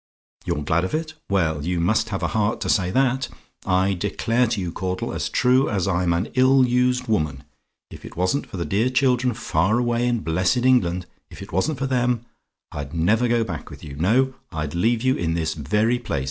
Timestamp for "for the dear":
8.47-8.89